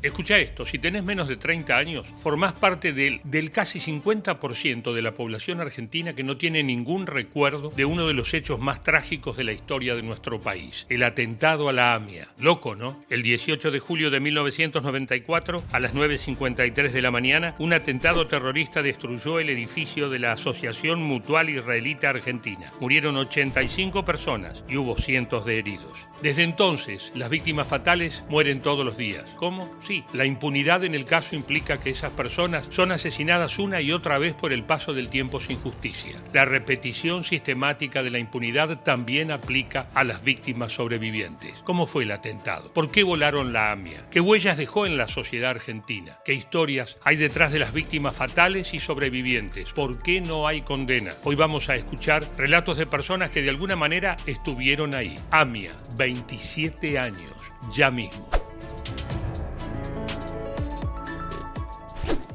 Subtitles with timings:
[0.00, 5.02] Escucha esto, si tenés menos de 30 años, formás parte del, del casi 50% de
[5.02, 9.36] la población argentina que no tiene ningún recuerdo de uno de los hechos más trágicos
[9.36, 12.28] de la historia de nuestro país, el atentado a la AMIA.
[12.38, 13.04] Loco, ¿no?
[13.10, 18.82] El 18 de julio de 1994, a las 9.53 de la mañana, un atentado terrorista
[18.82, 22.72] destruyó el edificio de la Asociación Mutual Israelita Argentina.
[22.78, 26.06] Murieron 85 personas y hubo cientos de heridos.
[26.22, 29.28] Desde entonces, las víctimas fatales mueren todos los días.
[29.36, 29.68] ¿Cómo?
[30.12, 34.34] La impunidad en el caso implica que esas personas son asesinadas una y otra vez
[34.34, 36.16] por el paso del tiempo sin justicia.
[36.32, 41.54] La repetición sistemática de la impunidad también aplica a las víctimas sobrevivientes.
[41.64, 42.72] ¿Cómo fue el atentado?
[42.72, 44.08] ¿Por qué volaron la AMIA?
[44.10, 46.18] ¿Qué huellas dejó en la sociedad argentina?
[46.24, 49.72] ¿Qué historias hay detrás de las víctimas fatales y sobrevivientes?
[49.72, 51.12] ¿Por qué no hay condena?
[51.24, 55.18] Hoy vamos a escuchar relatos de personas que de alguna manera estuvieron ahí.
[55.30, 57.32] AMIA, 27 años,
[57.72, 58.37] ya mismo.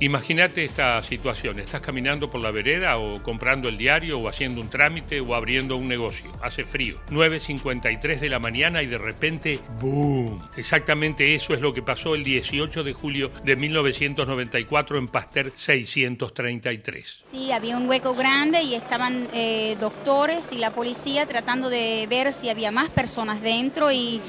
[0.03, 4.69] Imagínate esta situación, estás caminando por la vereda o comprando el diario o haciendo un
[4.69, 6.29] trámite o abriendo un negocio.
[6.41, 6.99] Hace frío.
[7.09, 10.45] 9.53 de la mañana y de repente, ¡boom!
[10.57, 17.21] Exactamente eso es lo que pasó el 18 de julio de 1994 en Pasteur 633.
[17.23, 22.33] Sí, había un hueco grande y estaban eh, doctores y la policía tratando de ver
[22.33, 24.21] si había más personas dentro y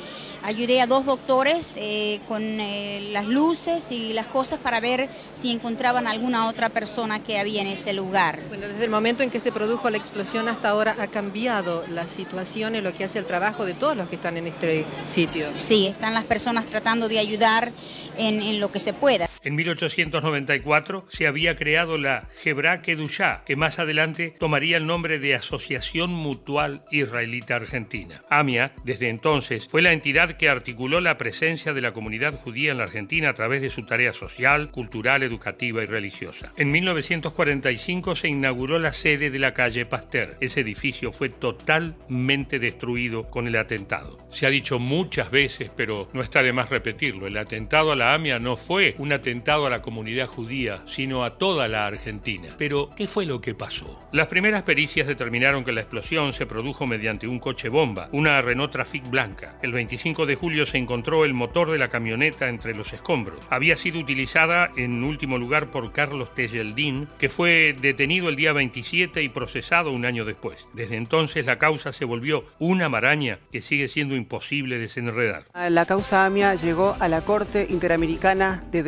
[0.45, 5.51] ayudé a dos doctores eh, con eh, las luces y las cosas para ver si
[5.51, 8.41] encontraban alguna otra persona que había en ese lugar.
[8.49, 12.07] Bueno, desde el momento en que se produjo la explosión hasta ahora ha cambiado la
[12.09, 15.49] situación en lo que hace el trabajo de todos los que están en este sitio.
[15.57, 17.73] Sí, están las personas tratando de ayudar
[18.19, 19.27] en, en lo que se pueda.
[19.45, 25.35] En 1894 se había creado la Hebra Kedushá, que más adelante tomaría el nombre de
[25.35, 28.23] Asociación Mutual Israelita Argentina.
[28.31, 32.79] AMIA, desde entonces, fue la entidad que articuló la presencia de la comunidad judía en
[32.79, 36.55] la Argentina a través de su tarea social, cultural, educativa y religiosa.
[36.57, 40.39] En 1945 se inauguró la sede de la calle Pasteur.
[40.41, 44.27] Ese edificio fue totalmente destruido con el atentado.
[44.31, 48.15] Se ha dicho muchas veces, pero no está de más repetirlo, el atentado a la
[48.15, 52.49] AMIA no fue un atentado a la comunidad judía, sino a toda la Argentina.
[52.57, 54.01] Pero, ¿qué fue lo que pasó?
[54.13, 58.73] Las primeras pericias determinaron que la explosión se produjo mediante un coche bomba, una Renault
[58.73, 59.59] Trafic blanca.
[59.63, 63.45] El 25 de julio se encontró el motor de la camioneta entre los escombros.
[63.51, 69.23] Había sido utilizada en último lugar por Carlos Tejeldín, que fue detenido el día 27
[69.23, 70.67] y procesado un año después.
[70.73, 75.45] Desde entonces la causa se volvió una maraña que sigue siendo imposible desenredar.
[75.71, 78.83] La causa AMIA llegó a la Corte Interamericana de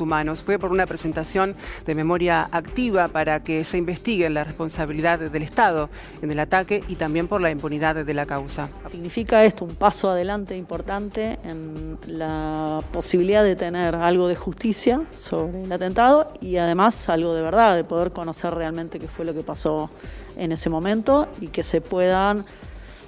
[0.00, 0.42] Humanos.
[0.42, 5.88] Fue por una presentación de memoria activa para que se investigue la responsabilidad del Estado
[6.22, 8.68] en el ataque y también por la impunidad de la causa.
[8.86, 15.64] Significa esto un paso adelante importante en la posibilidad de tener algo de justicia sobre
[15.64, 19.42] el atentado y además algo de verdad, de poder conocer realmente qué fue lo que
[19.42, 19.88] pasó
[20.36, 22.44] en ese momento y que se puedan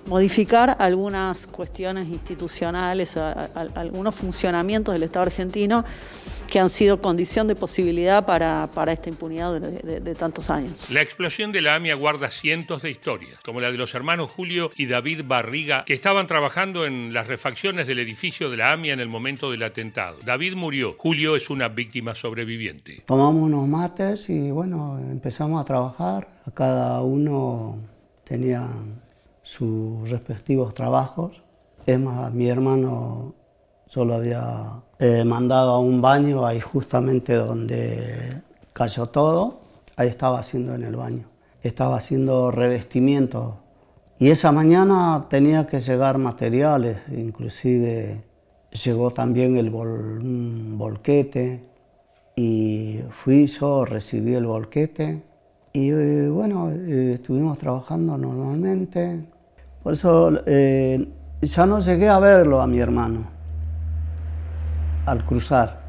[0.07, 5.85] modificar algunas cuestiones institucionales, algunos funcionamientos del Estado argentino
[6.53, 10.91] que han sido condición de posibilidad para, para esta impunidad de, de, tantos años.
[10.91, 14.69] La explosión de la AMIA guarda cientos de historias, como la de los hermanos Julio
[14.77, 19.01] y David Barriga, que estaban trabajando en las refacciones del edificio de la AMIA en
[19.01, 20.19] el momento del atentado.
[20.27, 23.03] David murió, Julio es una víctima sobreviviente.
[23.07, 26.29] Tomamos unos mates y bueno, empezamos a trabajar.
[26.53, 27.79] Cada uno
[28.25, 28.69] tenía
[29.43, 31.43] sus respectivos trabajos.
[31.87, 33.37] Es más, mi hermano
[33.93, 38.41] solo había eh, mandado a un baño ahí justamente donde
[38.73, 39.61] cayó todo,
[39.97, 41.27] ahí estaba haciendo en el baño,
[41.63, 43.59] estaba haciendo revestimiento.
[44.19, 48.25] Y esa mañana tenía que llegar materiales, inclusive
[48.83, 51.63] llegó también el volquete
[52.35, 55.23] y fui yo, recibí el volquete
[55.75, 59.23] y eh, bueno, eh, estuvimos trabajando normalmente.
[59.83, 60.31] Por eso
[61.43, 63.42] ya no llegué a verlo a mi hermano
[65.07, 65.83] al cruzar.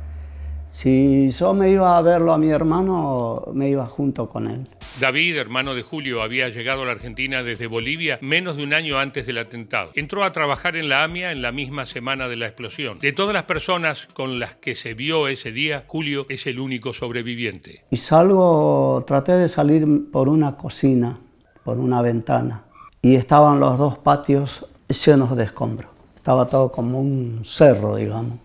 [0.74, 4.68] Si yo me iba a verlo a mi hermano, me iba junto con él.
[5.00, 8.98] David, hermano de Julio, había llegado a la Argentina desde Bolivia menos de un año
[8.98, 9.92] antes del atentado.
[9.94, 12.98] Entró a trabajar en la AMIA en la misma semana de la explosión.
[12.98, 16.92] De todas las personas con las que se vio ese día, Julio es el único
[16.92, 17.86] sobreviviente.
[17.92, 21.20] Y salgo, traté de salir por una cocina,
[21.64, 22.64] por una ventana,
[23.00, 25.92] y estaban los dos patios llenos de escombros.
[26.16, 28.43] Estaba todo como un cerro, digamos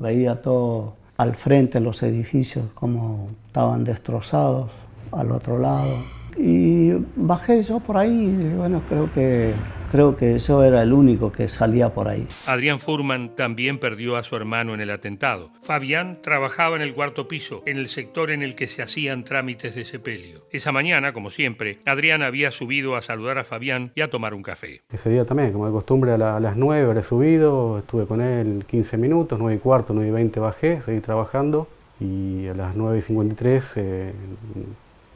[0.00, 4.70] veía todo al frente, los edificios como estaban destrozados,
[5.12, 5.96] al otro lado.
[6.36, 9.54] Y bajé yo por ahí, y bueno, creo que
[9.90, 12.26] Creo que eso era el único que salía por ahí.
[12.46, 15.50] Adrián Furman también perdió a su hermano en el atentado.
[15.60, 19.74] Fabián trabajaba en el cuarto piso, en el sector en el que se hacían trámites
[19.74, 20.42] de sepelio.
[20.50, 24.42] Esa mañana, como siempre, Adrián había subido a saludar a Fabián y a tomar un
[24.42, 24.82] café.
[24.92, 28.96] Ese día también, como de costumbre, a, las 9 habré subido, estuve con él 15
[28.96, 31.68] minutos, 9 y cuarto, 9 y 20 bajé, seguí trabajando
[32.00, 34.12] y a las 9 y 53 eh,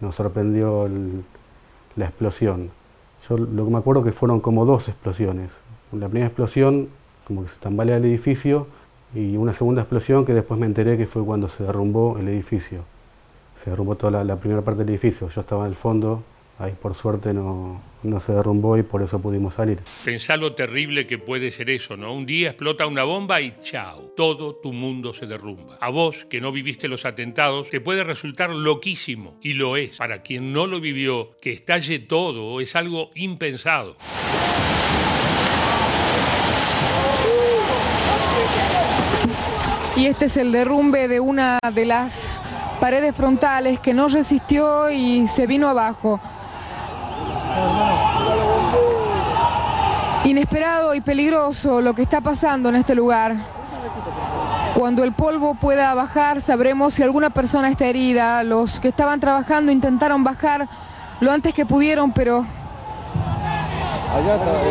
[0.01, 0.89] nos sorprendió
[1.97, 2.71] la explosión.
[3.29, 5.53] Yo lo que me acuerdo que fueron como dos explosiones.
[5.93, 6.89] La primera explosión,
[7.27, 8.67] como que se tambalea el edificio,
[9.15, 12.83] y una segunda explosión que después me enteré que fue cuando se derrumbó el edificio.
[13.63, 15.29] Se derrumbó toda la, primera parte del edificio.
[15.29, 16.23] Yo estaba en el fondo,
[16.59, 19.81] ahí por suerte no, no se derrumbó y por eso pudimos salir.
[20.05, 22.13] Pensá lo terrible que puede ser eso, ¿no?
[22.13, 25.77] Un día explota una bomba y chao, todo tu mundo se derrumba.
[25.81, 29.97] A vos, que no viviste los atentados, te puede resultar loquísimo, y lo es.
[29.97, 33.97] Para quien no lo vivió, que estalle todo es algo impensado.
[39.97, 42.27] Y este es el derrumbe de una de las
[42.81, 46.19] paredes frontales que no resistió y se vino abajo.
[50.25, 53.37] Inesperado y peligroso lo que está pasando en este lugar.
[54.75, 58.43] Cuando el polvo pueda bajar sabremos si alguna persona está herida.
[58.45, 60.69] Los que estaban trabajando intentaron bajar
[61.21, 62.47] lo antes que pudieron, pero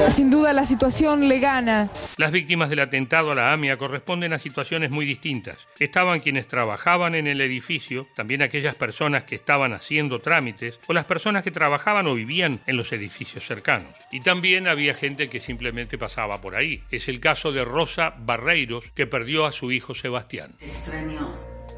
[0.09, 1.89] sin duda la situación le gana.
[2.17, 5.67] Las víctimas del atentado a la AMIA corresponden a situaciones muy distintas.
[5.79, 11.05] Estaban quienes trabajaban en el edificio, también aquellas personas que estaban haciendo trámites o las
[11.05, 13.95] personas que trabajaban o vivían en los edificios cercanos.
[14.11, 16.83] Y también había gente que simplemente pasaba por ahí.
[16.91, 20.55] Es el caso de Rosa Barreiros, que perdió a su hijo Sebastián.
[20.59, 21.29] Extraño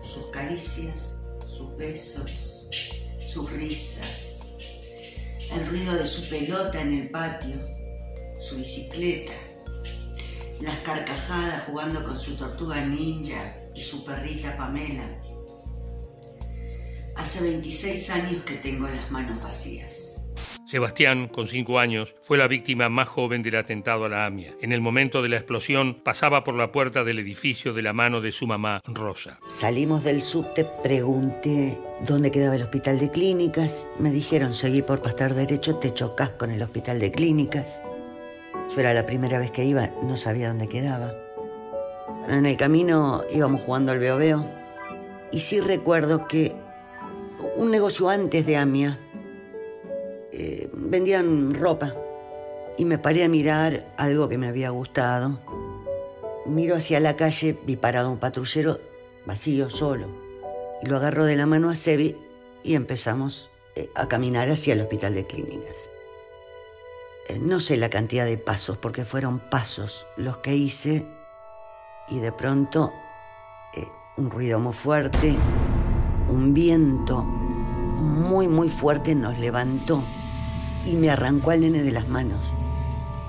[0.01, 2.67] sus caricias, sus besos,
[3.27, 4.30] sus risas
[5.53, 7.55] el ruido de su pelota en el patio,
[8.39, 9.33] su bicicleta,
[10.61, 15.21] las carcajadas jugando con su tortuga ninja y su perrita Pamela.
[17.15, 20.00] Hace 26 años que tengo las manos vacías.
[20.71, 24.53] Sebastián, con cinco años, fue la víctima más joven del atentado a la AMIA.
[24.61, 28.21] En el momento de la explosión, pasaba por la puerta del edificio de la mano
[28.21, 29.37] de su mamá, Rosa.
[29.49, 31.77] Salimos del subte, pregunté
[32.07, 33.85] dónde quedaba el hospital de clínicas.
[33.99, 37.81] Me dijeron, seguí por pasar derecho, te chocas con el hospital de clínicas.
[38.73, 41.13] Yo era la primera vez que iba, no sabía dónde quedaba.
[42.29, 44.49] En el camino íbamos jugando al veo veo.
[45.33, 46.55] Y sí recuerdo que
[47.57, 48.97] un negocio antes de AMIA
[50.31, 51.95] eh, vendían ropa
[52.77, 55.39] y me paré a mirar algo que me había gustado.
[56.45, 58.79] Miro hacia la calle, vi parado un patrullero
[59.25, 60.07] vacío, solo.
[60.81, 62.17] Y lo agarro de la mano a Sebi
[62.63, 65.75] y empezamos eh, a caminar hacia el hospital de clínicas.
[67.27, 71.05] Eh, no sé la cantidad de pasos, porque fueron pasos los que hice
[72.09, 72.91] y de pronto
[74.17, 75.35] un ruido muy fuerte,
[76.27, 80.03] un viento muy, muy fuerte nos levantó
[80.85, 82.45] y me arrancó al nene de las manos.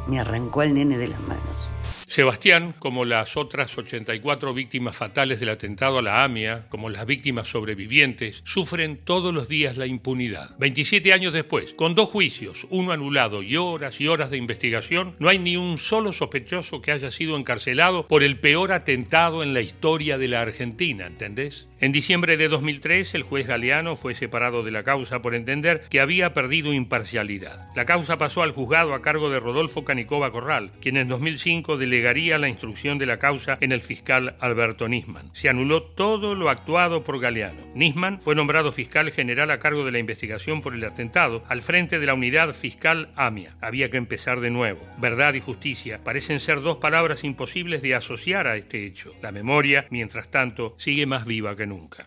[0.07, 1.73] Me arrancó al nene de las manos.
[2.13, 7.49] Sebastián, como las otras 84 víctimas fatales del atentado a la AMIA, como las víctimas
[7.49, 10.55] sobrevivientes, sufren todos los días la impunidad.
[10.59, 15.31] 27 años después, con dos juicios, uno anulado y horas y horas de investigación, no
[15.31, 19.63] hay ni un solo sospechoso que haya sido encarcelado por el peor atentado en la
[19.63, 21.67] historia de la Argentina, ¿entendés?
[21.83, 25.99] En diciembre de 2003, el juez Galeano fue separado de la causa por entender que
[25.99, 27.67] había perdido imparcialidad.
[27.75, 32.39] La causa pasó al juzgado a cargo de Rodolfo Canicova Corral, quien en 2005 delegaría
[32.39, 35.35] la instrucción de la causa en el fiscal Alberto Nisman.
[35.35, 37.67] Se anuló todo lo actuado por Galeano.
[37.75, 41.99] Nisman fue nombrado fiscal general a cargo de la investigación por el atentado al frente
[41.99, 43.57] de la unidad fiscal AMIA.
[43.61, 44.89] Había que empezar de nuevo.
[44.99, 49.13] Verdad y justicia parecen ser dos palabras imposibles de asociar a este hecho.
[49.21, 52.05] La memoria, mientras tanto, sigue más viva que nunca nunca.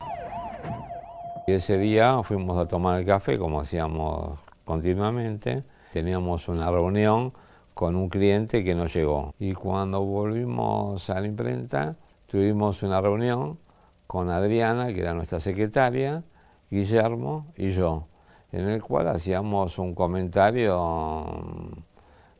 [1.47, 5.63] Y ese día fuimos a tomar el café, como hacíamos continuamente.
[5.91, 7.33] Teníamos una reunión
[7.73, 9.33] con un cliente que no llegó.
[9.37, 11.95] Y cuando volvimos a la imprenta,
[12.25, 13.59] tuvimos una reunión
[14.07, 16.23] con Adriana, que era nuestra secretaria,
[16.69, 18.07] Guillermo y yo,
[18.51, 20.79] en el cual hacíamos un comentario,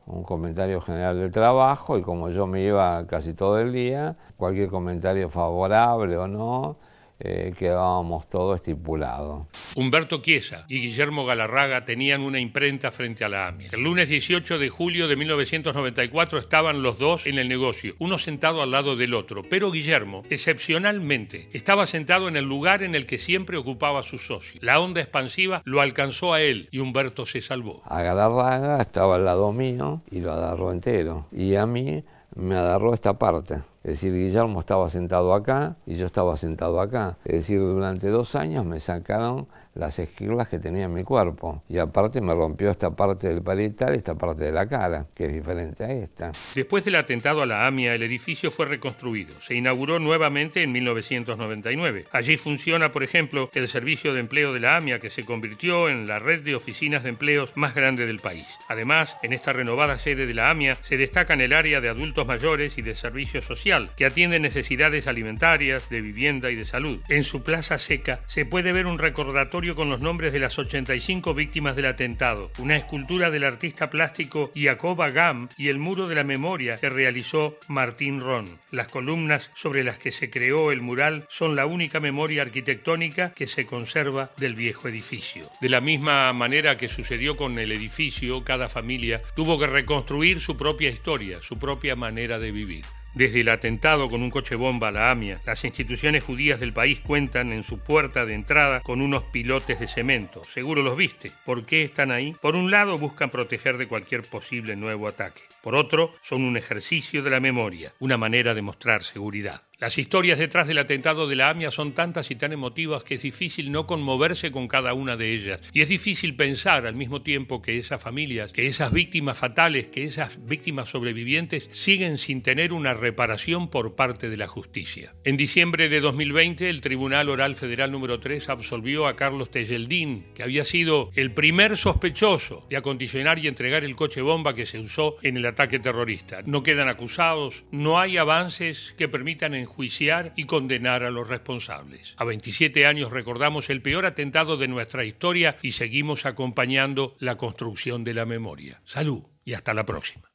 [0.06, 4.68] un comentario general del trabajo y como yo me iba casi todo el día, cualquier
[4.68, 6.76] comentario favorable o no,
[7.18, 9.48] eh, quedábamos todo estipulado.
[9.74, 13.70] Humberto Chiesa y Guillermo Galarraga tenían una imprenta frente a la AMIA.
[13.72, 18.62] El lunes 18 de julio de 1994 estaban los dos en el negocio, uno sentado
[18.62, 23.18] al lado del otro, pero Guillermo, excepcionalmente, estaba sentado en el lugar en el que
[23.18, 24.60] siempre ocupaba su socio.
[24.62, 27.82] La onda expansiva lo alcanzó a él y Humberto se salvó.
[27.86, 32.04] A Galarraga estaba al lado mío y lo agarró entero, y a mí
[32.34, 33.62] me agarró esta parte.
[33.86, 37.18] Es decir, Guillermo estaba sentado acá y yo estaba sentado acá.
[37.24, 41.62] Es decir, durante dos años me sacaron las esquirlas que tenía en mi cuerpo.
[41.68, 45.26] Y aparte me rompió esta parte del parietal y esta parte de la cara, que
[45.26, 46.32] es diferente a esta.
[46.54, 49.40] Después del atentado a la AMIA, el edificio fue reconstruido.
[49.40, 52.06] Se inauguró nuevamente en 1999.
[52.12, 56.06] Allí funciona, por ejemplo, el servicio de empleo de la AMIA, que se convirtió en
[56.06, 58.46] la red de oficinas de empleos más grande del país.
[58.68, 62.78] Además, en esta renovada sede de la AMIA se destacan el área de adultos mayores
[62.78, 67.00] y de servicio social, que atiende necesidades alimentarias, de vivienda y de salud.
[67.08, 71.34] En su plaza seca se puede ver un recordatorio con los nombres de las 85
[71.34, 76.24] víctimas del atentado, una escultura del artista plástico Jacoba Gam y el muro de la
[76.24, 78.58] memoria que realizó Martín Ron.
[78.70, 83.46] Las columnas sobre las que se creó el mural son la única memoria arquitectónica que
[83.46, 85.48] se conserva del viejo edificio.
[85.60, 90.56] De la misma manera que sucedió con el edificio, cada familia tuvo que reconstruir su
[90.56, 92.84] propia historia, su propia manera de vivir.
[93.16, 97.00] Desde el atentado con un coche bomba a la AMIA, las instituciones judías del país
[97.00, 100.44] cuentan en su puerta de entrada con unos pilotes de cemento.
[100.44, 101.32] Seguro los viste.
[101.46, 102.36] ¿Por qué están ahí?
[102.42, 105.40] Por un lado buscan proteger de cualquier posible nuevo ataque.
[105.62, 109.62] Por otro, son un ejercicio de la memoria, una manera de mostrar seguridad.
[109.78, 113.20] Las historias detrás del atentado de la AMIA son tantas y tan emotivas que es
[113.20, 115.60] difícil no conmoverse con cada una de ellas.
[115.74, 120.04] Y es difícil pensar al mismo tiempo que esas familias, que esas víctimas fatales, que
[120.04, 125.14] esas víctimas sobrevivientes siguen sin tener una reparación por parte de la justicia.
[125.24, 130.42] En diciembre de 2020, el Tribunal Oral Federal número 3 absolvió a Carlos Tejeldín, que
[130.42, 135.16] había sido el primer sospechoso de acondicionar y entregar el coche bomba que se usó
[135.20, 136.40] en el ataque terrorista.
[136.46, 142.14] No quedan acusados, no hay avances que permitan enjuiciar y condenar a los responsables.
[142.16, 148.04] A 27 años recordamos el peor atentado de nuestra historia y seguimos acompañando la construcción
[148.04, 148.80] de la memoria.
[148.84, 150.28] Salud y hasta la próxima.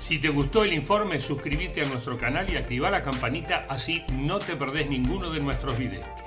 [0.00, 4.38] Si te gustó el informe, suscríbete a nuestro canal y activa la campanita, así no
[4.38, 6.25] te perdés ninguno de nuestros videos.